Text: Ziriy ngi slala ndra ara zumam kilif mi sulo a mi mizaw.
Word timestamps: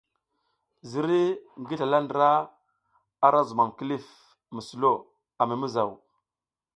Ziriy 0.89 1.29
ngi 1.59 1.75
slala 1.79 1.97
ndra 2.05 2.29
ara 3.25 3.39
zumam 3.47 3.69
kilif 3.77 4.05
mi 4.53 4.61
sulo 4.67 4.93
a 5.41 5.43
mi 5.47 5.55
mizaw. 5.61 5.91